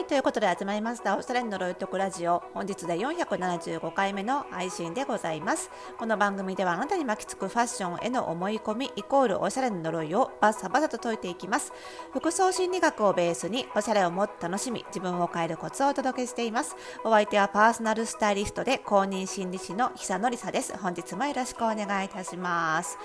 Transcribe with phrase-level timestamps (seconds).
[0.00, 1.14] はいということで集まりました。
[1.18, 2.42] おしゃれの呪いとくラジオ。
[2.54, 5.70] 本日で475回目の配信でございます。
[5.98, 11.74] この番組ではあなたに巻きつくファッションへの思い込みイコールおしゃれの呪いをバッサバサと解いていきます。
[12.14, 16.76] 服装心理学をベースにおしゃれをもっと楽しみ自分を変えるコツをお届けしています。
[17.04, 20.78] お相手はパーソナルスタイリストで公認心理師の久典沙です。
[20.78, 22.96] 本日もよろしくお願いいたします。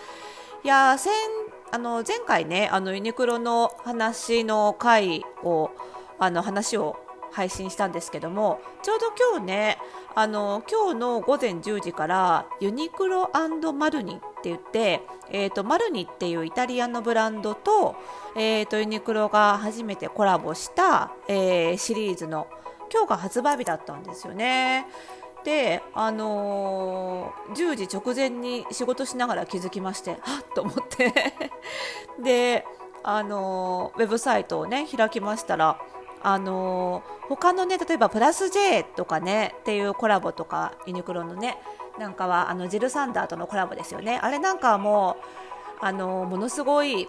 [0.64, 1.12] いや先
[1.74, 5.72] あの前回ねあのユニクロの話の回を
[6.20, 6.98] あの話を
[7.32, 9.78] 配信したんですけどもちょうど今日ね
[10.16, 13.30] あの今日の午前10時からユニクロ
[13.74, 17.98] マルニって言って、えーと、マルニっていうイタリアのブランドと,、
[18.38, 22.48] えーと、ユニクロが初めてコラボした、えー、シリーズの
[22.94, 24.86] 今日が発売日だったんですよね。
[25.44, 31.14] で、あのー、10時直前に仕事しながら気づきましてはっと思って
[32.24, 32.66] で、
[33.04, 35.80] あのー、ウェブサイトをね開きましたら
[36.28, 41.56] あの他のね例えばプラス J とかねっていうコラボとかユニクロのね
[42.00, 44.20] なんかはあのジル・サンダーとのコラボですよね。
[44.20, 45.18] あれなんかはも
[45.82, 47.08] うあのものすごい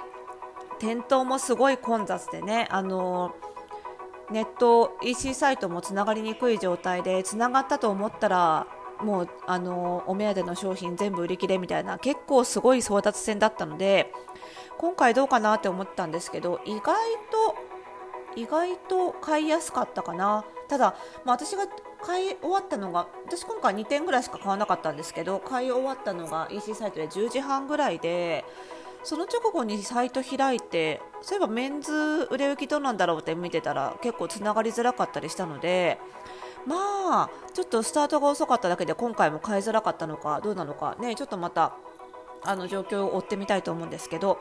[0.78, 3.34] 店頭もすごい混雑でねあの
[4.30, 8.66] ネット EC サイトもつながりにくい状態でつながったと思ったら
[9.00, 14.12] もうあのお目当ての商品全部売り切れみたいな結構すごい争奪戦だったので
[14.78, 16.84] 今回どうかなって思ったんですけど意外
[17.30, 17.45] と
[18.36, 20.44] 意外と買いやすかったかな。
[20.68, 21.66] ただ、まあ、私が
[22.02, 28.44] 買い終わったのが私今回2点ぐらいしか買わなかったんですけど買い終わったのが EC サイトで10時半ぐらいで
[29.02, 35.98] その直後にサイト開いてそういえばメンズ売れ行きどうなんだろうって見てたら結構つながりづらかったりしたので
[36.66, 41.76] まあちょっとスタートが遅かっただけで今回も買いづらかったのかどうなのかねちょっとまた
[42.42, 44.38] あの状況を追ってみたいと思うんですけど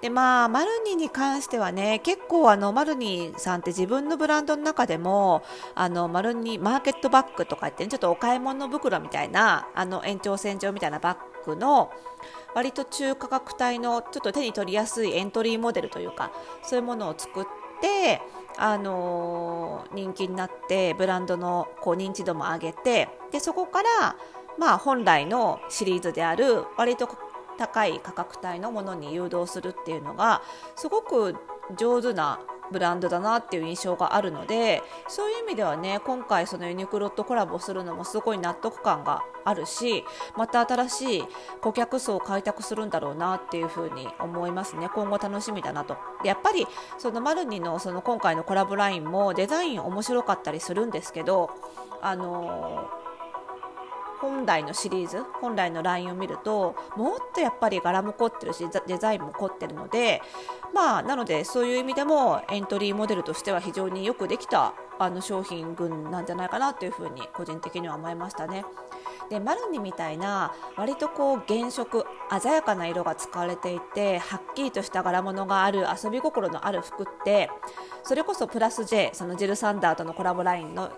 [0.00, 5.42] でまあマルニに関してはね結構あのマルニさんって自分のブランドの中でも
[5.74, 11.90] あのマルニマーケットバッグとかって、ね、ちょっとお買い物袋みたいなあの延長線上みたいなバッグの
[12.54, 16.30] 割と中価格帯のちょっと手に取りやすいエントリーモデルというか
[16.62, 17.44] そういうものを作っ
[17.80, 18.20] て
[18.56, 24.16] あのー、人気になってブランドのこう認知度も上げてでそこから
[24.58, 27.08] まあ本来のシリーズである割と
[27.58, 30.42] 高い価格帯のものに誘導するっていうのが
[30.76, 31.36] すごく
[31.76, 40.04] 上手なブランドだなっていう印象があるのでそういう意味ではね今回そのユニクロとコラボするのもすごい納得感があるし
[40.36, 41.24] また新しい
[41.60, 44.88] 顧客層を開拓するんだろうなっていうふうに思いますね。
[44.94, 45.96] 今後楽しみだなと。
[46.24, 46.66] やっぱり
[46.98, 51.50] そのマルニのその今回のコラボラインもデザイン面白かったりするんですけど
[52.02, 52.97] あのー
[54.20, 60.22] 本来のシリーズ本来のラインを見るともっとやっぱり柄も凝ってるしデザインも凝ってるので
[60.74, 68.64] まあなのでそういう意味でもエントリーモデルとしては非常によくできたあの商品群なんじゃないかなというふうに個人的には思いましたね。
[69.30, 72.06] でマルニみたいな割とこう原色
[72.40, 77.50] 鮮やかな色が使われていてはっきりとした柄物がある遊び心のある服って
[78.04, 80.90] それこそプラス J そのジル・サンダーとのコラボラインの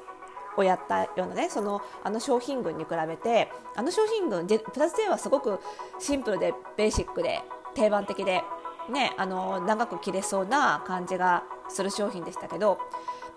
[0.57, 5.61] をやったようなねそのあの商品群に比べてあの商品群プラス J はすごく
[5.99, 7.41] シンプルでベーシックで
[7.75, 8.43] 定番的で、
[8.91, 12.79] ね、あの長く着れそうな感じがする商品でしたけど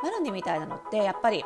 [0.02, 1.44] マロニみたいなのってやっぱり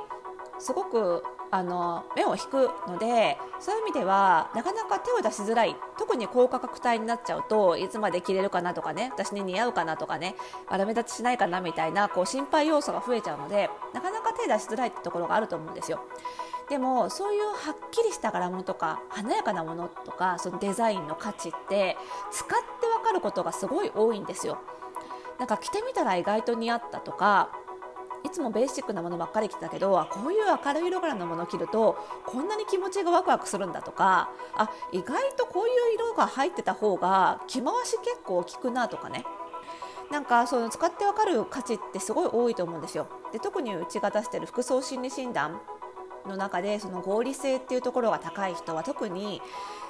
[0.59, 10.35] すごくあの目を引くのでそういう意味ではなかなか手を出しづらい特に高価格帯になっちゃうといつまで着れるかなとかね私に似合うかなとかね
[10.69, 16.02] ダメ立ちしないかなみたいなこう心配要素が増えちゃうのでなかなか手出しづらいってところがあると思うんですよ。
[16.69, 21.96] でもそういうはっきりした柄物とか華やかなものとかそのデザインの価値って
[22.29, 24.58] 使ってわかることがすごい多いんですよ。
[25.40, 27.52] なんか着てみたら意外と似合ったとか
[28.23, 39.25] いつもベーシックなものばっかり着てたけどこういう明るい色柄のものを着るとこんなに気持ちがワクワクするんだとかあ意外とこういう色が入ってた方が着回し結構効くなとかね
[40.11, 43.08] なんかその使ってわかる価値ってすごい多いと思うんですよ。
[43.34, 45.59] で特にうちが出してる服装心理診断
[46.25, 49.41] の中でその合理性っていうところが高い人は特に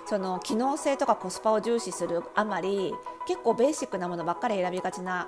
[0.05, 2.93] その機能性とかコスパを重視するあまり
[3.27, 5.27] 結構ベーシックなものばっかり選びがちな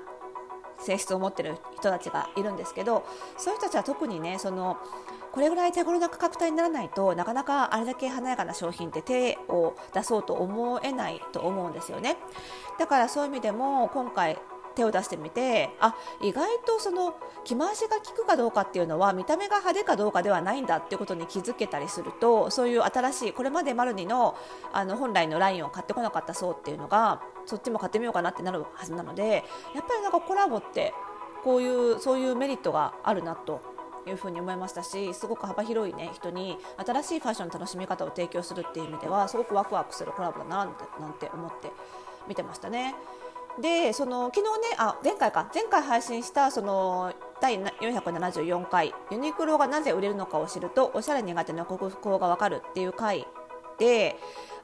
[0.79, 3.05] 性質を持ってる人たちがいるんですけど
[3.37, 4.77] そういう人たちは特にねその
[5.31, 12.17] これぐらい手頃な価格帯にならないとなかなかあれだけ華やかな商品って手を出そうと思えないと思うんですよね。
[12.79, 14.39] だからそういう意味でも今回
[14.75, 24.37] 手を出してみてあ意外とその着回しが効くかどうかっていうのは見た目が派手かどうかではないんだっていうことに気づけたりするとそういう新しいこれまでマルニの
[24.71, 29.43] あの本来のラインを買ってこなかった層っていうのがそっちも買ってみようかなってなるはずなので
[29.75, 30.93] やっぱりなんかコラボって
[31.43, 33.61] こういうそういうメリットがあるなと
[34.07, 41.71] いうふうに思いましたしすごく幅広い、ね、人に新しいファッションの楽しみ方を提供するっていう意味ではすごくワクワクするコラボだななんて思って
[42.27, 42.95] 見てましたね。
[43.59, 53.27] でその昨日ねあ前回か前回配信したその第474回ユニクロがなぜ売れるのかを知るとおしゃれ苦手な克服法がわかるっていう回
[53.77, 54.17] で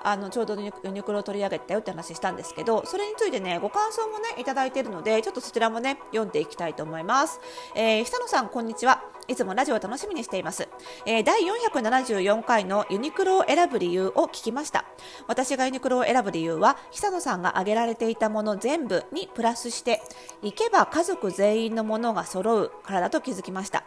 [0.05, 7.39] あのちょうどユニクロを取り上げたよって話したんですけどそれについてねご感想もねいただいているのでちょっとそちらもね読んでいきたいと思います、
[7.75, 9.03] えー、久野さんこんにちは。
[9.27, 10.69] いつもラジオを楽しみにしています、
[11.07, 14.85] えー、第474回のユニクロを選ぶ理由を聞きました。
[15.27, 20.03] 私がユニクロを選ぶ理由は久野さんが挙げられていたもの全部にプラスして
[20.43, 23.83] 行けば家族全員のものが揃うからだと気づきました。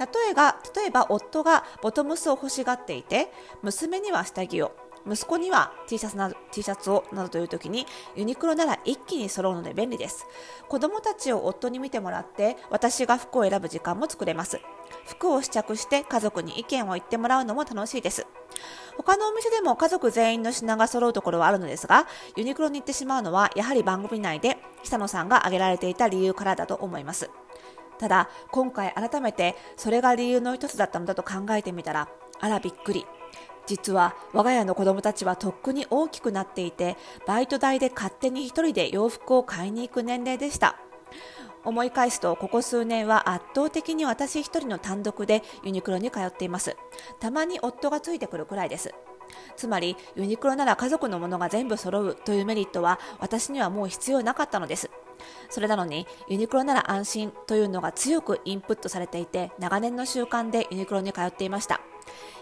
[0.00, 3.30] 例えば例えば夫がボトムスを欲しがっていて
[3.62, 4.72] 娘には下着を。
[5.06, 7.86] 息子には T シャツなど T シャツをなどという時に
[8.16, 10.26] ユニクロなら一気に揃うので便利です。
[10.68, 14.60] 子供たちを夫に見てもらって私が服を選ぶ時間も作れます。
[15.06, 18.26] 服を試着して家族に意見を言ってもらうのも楽しいです。
[18.96, 27.30] 他のお店でも家族全員の品が揃うところはあるのですがユニクロに行ってしまうのはやはり番組内で久野さんが挙げられていた理由からだと思います。
[27.98, 32.08] ただ今回改めてそれが理由の一つだったのだと考えてみたら
[32.40, 33.06] あらびっくり。
[33.66, 36.96] 実は我が家の子供たちはとっくに大きくなっていて
[37.26, 40.76] バイト代で勝手に一人で洋服を買いに行く年齢でした。
[41.64, 46.76] 思い返すとここ数年は圧倒的に私一人の単独でユニクロに通っています。
[47.20, 48.94] たまに夫がついてくるくらいです。
[49.56, 54.90] つまりユニクロなら家族のものが全部揃うというメリットは私にはもう必要なかったのです。
[55.50, 61.80] それなのにユニクロなら安心というのが強くインプットされていて長年の習慣でユニクロに通っていました。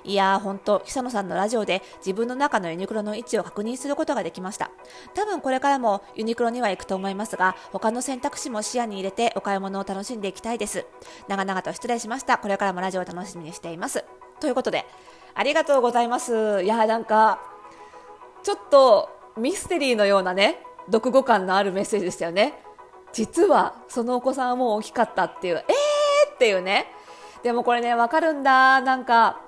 [0.05, 4.71] いやー本当久野さんのラジオで自分の中のユニクロの位置を確認することができました。
[5.15, 10.85] 多分これからもユニクロには行くと思いますが他の選択肢も視野に入れてお買い物を楽しんでいきたいです。
[11.29, 12.39] 長々と失礼しました。
[12.39, 14.05] これからもラジオを楽しみにしています。
[14.41, 14.85] ということで
[15.35, 16.63] ありがとうございます。
[16.65, 17.41] いやーなんか
[18.43, 20.59] ちょっとミステリーのようなね
[20.91, 22.55] 読語感のあるメッセージでしたよね。
[23.13, 26.35] 実はそのお子さんはもう大きかったっていうえー！
[26.35, 26.87] っていうね。
[27.43, 28.81] でもこれねわかるんだ。
[28.81, 29.41] なんか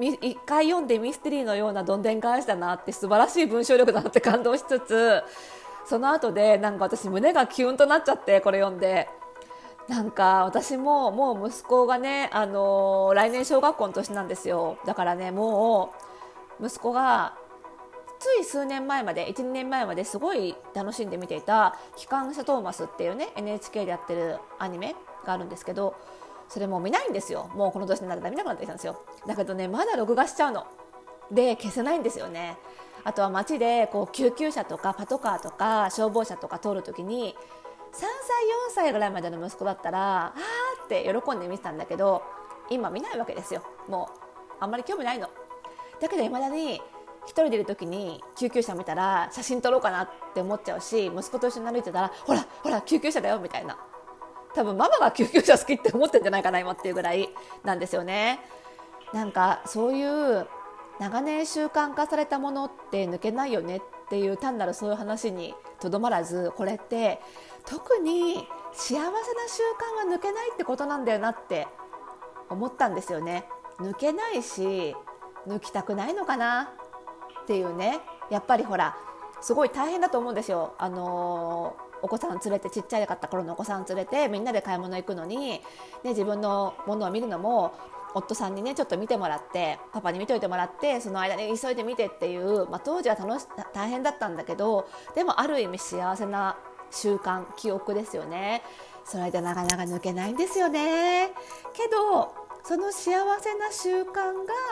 [0.00, 5.22] 一回読んでミステリーのようなどんでん返しだなって素晴らしい文章力だなって感動しつつ
[5.84, 9.08] その後でなんか私胸がキュンとなっちゃってこれ読んで。
[9.88, 14.78] なんか私ももう息子がね、あのー、来年小学校の年なんですよ。
[14.86, 15.92] だからねも
[16.60, 17.36] う息子が
[18.22, 25.96] つい数年前まで12年前まですごい楽しんで見ていた「機関車トーマス」っていうね NHK でやってるアニメがあるんですけど
[26.48, 27.50] それもう見ないんですよ。
[27.54, 29.00] もうこの年になったら見なくなってきたんですよ。
[29.26, 30.68] だけどねまだ録画しちゃうの。
[31.32, 32.58] で消せないんですよね。
[33.02, 38.08] あとは街でこう救急車とかパトカーとか消防車とか通るときに3歳4
[38.72, 42.22] 歳ぐらいまでの息子だったらあーって喜んで見てたんだけど
[42.70, 43.62] 今見ないわけですよ。
[43.88, 45.28] もうあんまり興味ないの。
[46.00, 46.80] だけどいまだに
[47.26, 53.78] 1人でいる時に救急車見たら写真撮ろうかなって思っちゃうし息子と一緒に歩いてたらほらほら救急車だよみたいな
[54.54, 57.30] 多分ママが救急車好きって思ってんじゃないかな今っていうぐらい
[57.64, 58.40] なんですよね。
[59.12, 60.46] なんかそういう
[60.98, 67.20] 長年習慣化されたものって抜けないよねっていう単なるそういう話にとどまらずこれって
[67.66, 69.12] 特に幸せな習
[70.04, 71.66] 慣は抜けないってことなんだよなって
[72.48, 73.44] 思ったんですよね。
[73.78, 74.94] 抜けないし
[75.46, 76.72] 抜きたくないのかな
[77.42, 78.96] っていうねやっぱりほら
[79.40, 80.74] すごい大変だと思うんですよ。
[80.78, 85.62] あのーお子さん連れてちっちゃかった頃のお子さん連れてみんなで買い物行くのに、ね、
[86.04, 87.74] 自分のものを見るのも
[88.14, 96.58] 夫さんにねちょっと見てもらってパパに見といてもらってその間に急いで見てっていう、まあ、当時は楽し大変だったんだけどでもある意味幸せな
[96.90, 98.62] 習慣記憶ですよね
[99.04, 101.32] それでなかなか抜けないんですよね
[101.72, 102.34] けど
[102.64, 104.14] その幸せな習慣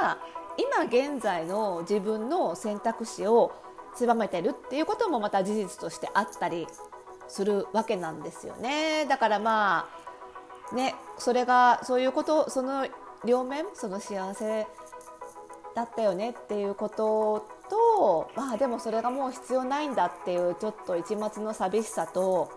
[0.00, 0.18] が
[0.56, 3.52] 今現在の自分の選択肢を
[3.94, 6.66] 狭めてるっていうこともまた事実としてあったり
[7.28, 9.06] するわけなんですよね。
[9.06, 9.88] だからま
[10.72, 12.86] あねそれがそういうことその
[13.24, 14.66] 両面その幸せ
[15.74, 22.50] だったよねっていうこととまあでもそれがもう必要ないんだっていうちょっと一末の寂しさと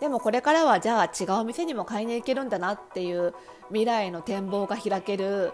[0.00, 3.34] でもこれからはじゃあ違う店にも買いに行けるんだなっていう
[3.68, 5.52] 未来の展望が開ける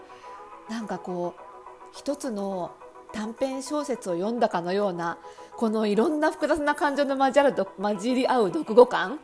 [0.69, 1.50] なんかこう
[1.93, 2.71] 一つの
[3.13, 5.17] 短編小説を読んだかのような
[5.57, 9.19] このいろんな複雑な感情の混じる混じり合う読語感。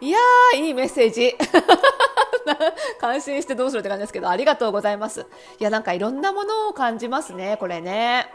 [0.00, 1.34] いやーいいメッセージ。
[3.00, 5.26] 感心してどうするって感じですけどありがとうございます。
[5.58, 8.32] いやなんかいろんなものを感じますねこれね。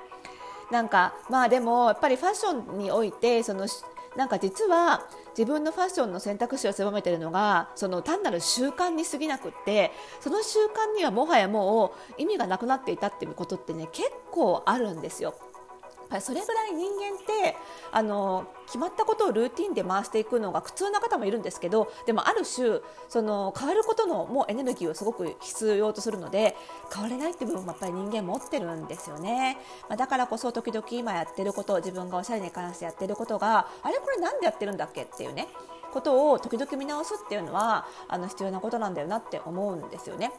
[0.71, 3.67] なんかまあでもやっぱりファッションにおいてその
[4.15, 5.03] なんか実は
[5.39, 15.33] 自分のファッションの選択肢を狭めているのがその単なる習慣に過ぎなくってその習慣にはもはやもう意味がなくなっていたっていうことってね結構あるんですよ。
[16.21, 17.55] それぐらい人間って
[17.91, 26.55] あの決まったことをルーティンで回していくのが苦痛な方もいるんですけどでもある種その変わることのもうエネルギーをすごく必要とするので
[26.91, 35.47] 変われないっていう部分もやっぱり人間持ってるんですよね、まあ、だからこそ時々今やってること自分がおしゃれに関してやってることがあれこれ何でやってるんだっけっていうね。
[35.89, 40.31] ことを時々見直すっていうのはあの必要なことなんだよなって思うんですよね。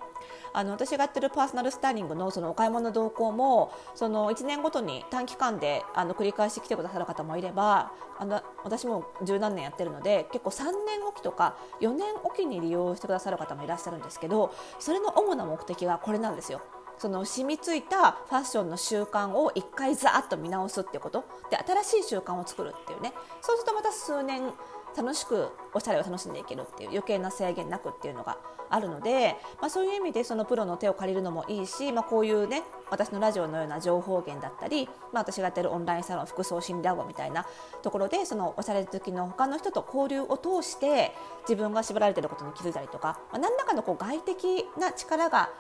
[0.52, 16.60] あの私がやってるパーソナルスタイリングのそのお買い物動向もその1年ごとに短期間であの繰り返し来てくださる方もいればあの私も十何年やってるので結構3年おきとか4年おきに利用してくださる方もいらっしゃるんですけどそれの主な目的がこれなんですよ。
[17.00, 24.52] その染みついたファッションの習慣を一回ざっと見直すっていうことで新しい習慣を作るっていうねそうするとまた数年
[24.96, 28.38] 楽しくおしゃれを楽しんでいけるっていう余計な制限なくっていうのが
[28.70, 37.46] あるので、まあ、そういう意味でそのプロの手を借りるのもいいし、まあ、こういうね私のラジオのような情報源だったり、まあ、私がやってるオンラインサロン服装診療後みたいな
[37.82, 45.50] ところでそのおしゃれ好きの他の人と交流を通して自分が縛られてることに気づいたりとか、まあ、何らかのこう外的な力が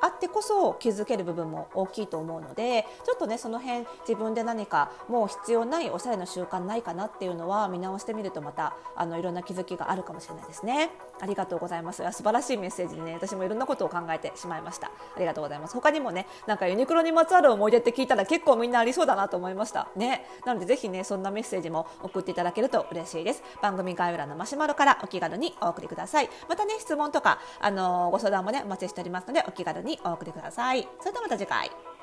[0.00, 10.90] あってこそ気づける部分も大きいと思うのでちょっとねその辺自分で何かもう必要ないおしゃれの習慣ないかなっていうのは見直してみるとまたあのいろんな気づきがあるかもしれないですね。
[11.20, 12.02] ありがとうございます。
[12.12, 14.88] 素晴らしいメッセージでね私もいろんなことを考えてしまいました。
[14.88, 15.74] ありがとうございます。
[15.74, 19.88] 他にもねなんかユニクロにまつわる思い出って聞いたら結構みんなありそうだなと思いました。
[19.96, 20.26] ね。
[20.44, 23.42] なのでぜひねそんなメッセージも送っていただけると嬉しいです。
[23.62, 26.28] 番組概要欄のマシュマロからお気軽にお送りください。
[26.48, 30.86] またね質問とかあのご相談もねお待ちしておりますのでお気軽にお送りください。
[31.00, 31.93] それではまた次回。